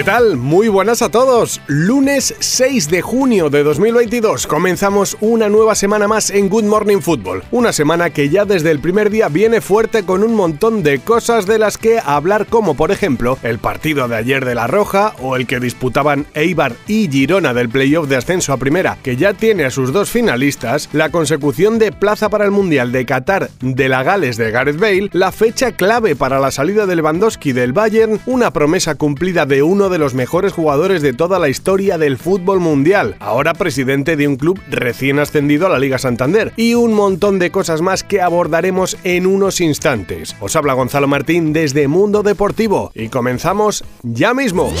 [0.00, 0.38] ¿Qué tal?
[0.38, 1.60] Muy buenas a todos.
[1.66, 7.42] Lunes 6 de junio de 2022 comenzamos una nueva semana más en Good Morning Football.
[7.50, 11.44] Una semana que ya desde el primer día viene fuerte con un montón de cosas
[11.44, 15.36] de las que hablar como por ejemplo el partido de ayer de La Roja o
[15.36, 19.66] el que disputaban Eibar y Girona del playoff de ascenso a primera que ya tiene
[19.66, 24.02] a sus dos finalistas, la consecución de plaza para el Mundial de Qatar de la
[24.02, 28.50] Gales de Gareth Bale, la fecha clave para la salida de Lewandowski del Bayern, una
[28.50, 32.58] promesa cumplida de un uno de los mejores jugadores de toda la historia del fútbol
[32.58, 37.38] mundial, ahora presidente de un club recién ascendido a la Liga Santander, y un montón
[37.38, 40.34] de cosas más que abordaremos en unos instantes.
[40.40, 44.72] Os habla Gonzalo Martín desde Mundo Deportivo y comenzamos ya mismo.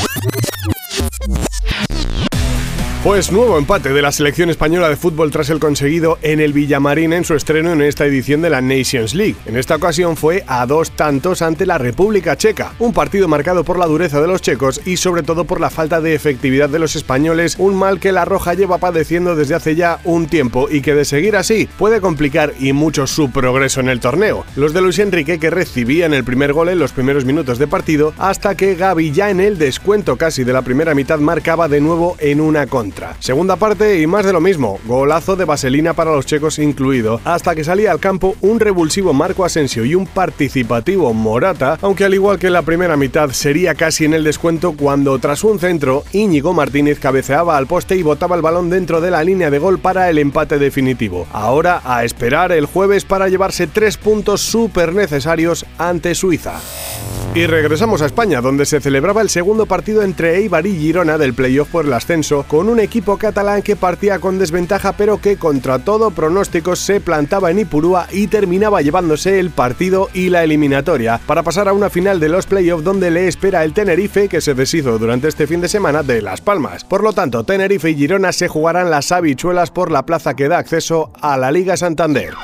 [3.02, 7.14] Pues nuevo empate de la selección española de fútbol tras el conseguido en el Villamarín
[7.14, 9.36] en su estreno en esta edición de la Nations League.
[9.46, 13.78] En esta ocasión fue a dos tantos ante la República Checa, un partido marcado por
[13.78, 16.94] la dureza de los checos y sobre todo por la falta de efectividad de los
[16.94, 20.94] españoles, un mal que la Roja lleva padeciendo desde hace ya un tiempo y que
[20.94, 24.44] de seguir así puede complicar y mucho su progreso en el torneo.
[24.56, 28.12] Los de Luis Enrique que recibían el primer gol en los primeros minutos de partido
[28.18, 32.16] hasta que Gaby ya en el descuento casi de la primera mitad marcaba de nuevo
[32.20, 32.89] en una contra.
[33.18, 37.54] Segunda parte y más de lo mismo, golazo de vaselina para los checos incluido, hasta
[37.54, 42.38] que salía al campo un revulsivo Marco Asensio y un participativo Morata, aunque al igual
[42.38, 46.52] que en la primera mitad sería casi en el descuento cuando tras un centro Íñigo
[46.52, 50.10] Martínez cabeceaba al poste y botaba el balón dentro de la línea de gol para
[50.10, 51.26] el empate definitivo.
[51.32, 56.60] Ahora a esperar el jueves para llevarse tres puntos súper necesarios ante Suiza.
[57.32, 61.32] Y regresamos a España, donde se celebraba el segundo partido entre Eibar y Girona del
[61.32, 65.78] playoff por el ascenso, con un equipo catalán que partía con desventaja pero que contra
[65.78, 71.44] todo pronóstico se plantaba en Ipurúa y terminaba llevándose el partido y la eliminatoria para
[71.44, 74.98] pasar a una final de los playoffs donde le espera el Tenerife que se deshizo
[74.98, 76.82] durante este fin de semana de Las Palmas.
[76.82, 80.58] Por lo tanto, Tenerife y Girona se jugarán las habichuelas por la plaza que da
[80.58, 82.34] acceso a la Liga Santander.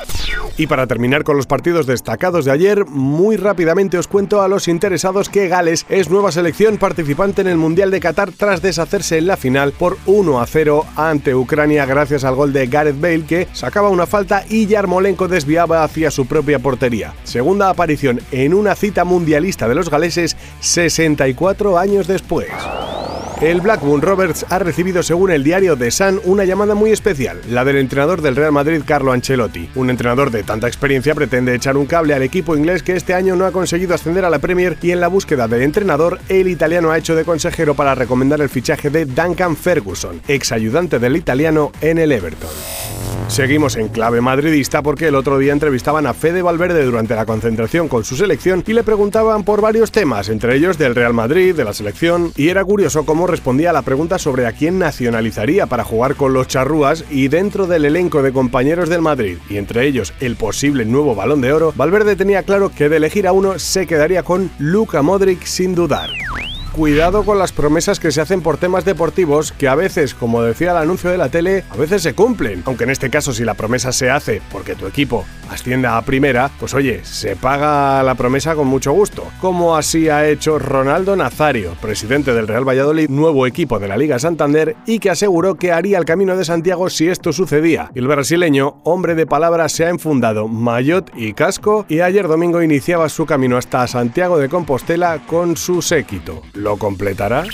[0.57, 4.67] Y para terminar con los partidos destacados de ayer, muy rápidamente os cuento a los
[4.67, 9.27] interesados que Gales es nueva selección participante en el Mundial de Qatar tras deshacerse en
[9.27, 13.47] la final por 1 a 0 ante Ucrania gracias al gol de Gareth Bale que
[13.53, 17.13] sacaba una falta y Yarmolenko desviaba hacia su propia portería.
[17.23, 22.49] Segunda aparición en una cita mundialista de los galeses 64 años después.
[23.41, 27.63] El Blackburn Roberts ha recibido, según el diario The Sun, una llamada muy especial, la
[27.63, 29.69] del entrenador del Real Madrid, Carlo Ancelotti.
[29.75, 33.35] Un entrenador de tanta experiencia pretende echar un cable al equipo inglés que este año
[33.35, 36.89] no ha conseguido ascender a la Premier y en la búsqueda de entrenador, el italiano
[36.89, 41.71] ha hecho de consejero para recomendar el fichaje de Duncan Ferguson, ex ayudante del italiano
[41.79, 42.49] en el Everton.
[43.27, 47.87] Seguimos en clave madridista porque el otro día entrevistaban a Fede Valverde durante la concentración
[47.87, 51.65] con su selección y le preguntaban por varios temas, entre ellos del Real Madrid, de
[51.65, 55.83] la selección, y era curioso cómo respondía a la pregunta sobre a quién nacionalizaría para
[55.83, 60.13] jugar con los charrúas y dentro del elenco de compañeros del Madrid, y entre ellos
[60.19, 63.85] el posible nuevo balón de oro, Valverde tenía claro que de elegir a uno se
[63.85, 66.09] quedaría con Luka Modric sin dudar
[66.77, 70.71] cuidado con las promesas que se hacen por temas deportivos que a veces, como decía
[70.71, 72.61] el anuncio de la tele, a veces se cumplen.
[72.67, 76.51] Aunque en este caso si la promesa se hace porque tu equipo ascienda a primera,
[76.59, 79.23] pues oye, se paga la promesa con mucho gusto.
[79.41, 84.19] Como así ha hecho Ronaldo Nazario, presidente del Real Valladolid, nuevo equipo de la Liga
[84.19, 87.89] Santander, y que aseguró que haría el camino de Santiago si esto sucedía.
[87.95, 93.09] El brasileño, hombre de palabra, se ha enfundado maillot y casco y ayer domingo iniciaba
[93.09, 97.45] su camino hasta Santiago de Compostela con su séquito lo completará?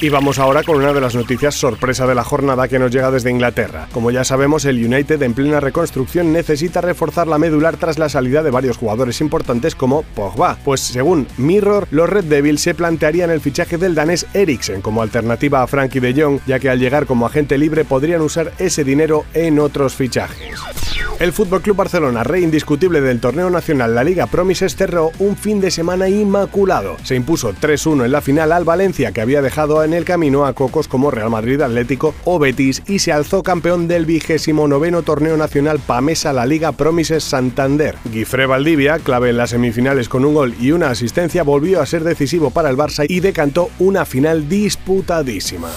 [0.00, 3.10] Y vamos ahora con una de las noticias sorpresa de la jornada que nos llega
[3.10, 3.88] desde Inglaterra.
[3.92, 8.44] Como ya sabemos, el United en plena reconstrucción necesita reforzar la medular tras la salida
[8.44, 10.56] de varios jugadores importantes como Pogba.
[10.64, 15.64] Pues según Mirror, los Red Devils se plantearían el fichaje del danés Eriksen como alternativa
[15.64, 19.24] a Frankie de Jong, ya que al llegar como agente libre podrían usar ese dinero
[19.34, 20.87] en otros fichajes.
[21.20, 25.60] El Fútbol Club Barcelona, rey indiscutible del torneo nacional La Liga Promises, cerró un fin
[25.60, 26.96] de semana inmaculado.
[27.02, 30.52] Se impuso 3-1 en la final al Valencia, que había dejado en el camino a
[30.52, 35.36] cocos como Real Madrid, Atlético o Betis y se alzó campeón del vigésimo noveno torneo
[35.36, 37.96] nacional Pamesa La Liga Promises Santander.
[38.12, 42.04] Guifré Valdivia, clave en las semifinales con un gol y una asistencia, volvió a ser
[42.04, 45.68] decisivo para el Barça y decantó una final disputadísima.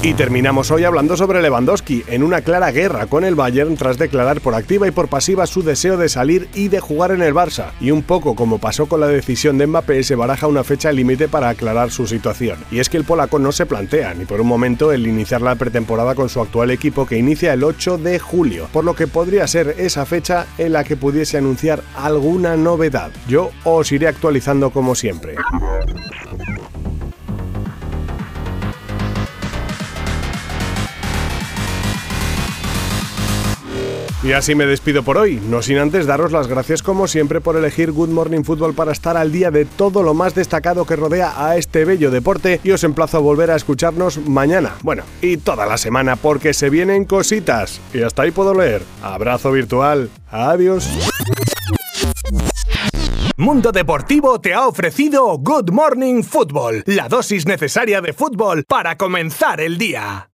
[0.00, 4.40] Y terminamos hoy hablando sobre Lewandowski, en una clara guerra con el Bayern tras declarar
[4.40, 4.54] por
[4.86, 7.72] y por pasiva su deseo de salir y de jugar en el Barça.
[7.80, 11.28] Y un poco como pasó con la decisión de Mbappé, se baraja una fecha límite
[11.28, 12.58] para aclarar su situación.
[12.70, 15.56] Y es que el polaco no se plantea ni por un momento el iniciar la
[15.56, 19.46] pretemporada con su actual equipo que inicia el 8 de julio, por lo que podría
[19.46, 23.10] ser esa fecha en la que pudiese anunciar alguna novedad.
[23.28, 25.34] Yo os iré actualizando como siempre.
[34.28, 37.56] Y así me despido por hoy, no sin antes daros las gracias como siempre por
[37.56, 41.46] elegir Good Morning Football para estar al día de todo lo más destacado que rodea
[41.46, 45.64] a este bello deporte y os emplazo a volver a escucharnos mañana, bueno, y toda
[45.64, 47.80] la semana porque se vienen cositas.
[47.94, 48.82] Y hasta ahí puedo leer.
[49.02, 50.10] Abrazo virtual.
[50.30, 50.86] Adiós.
[53.38, 59.62] Mundo Deportivo te ha ofrecido Good Morning Football, la dosis necesaria de fútbol para comenzar
[59.62, 60.26] el día.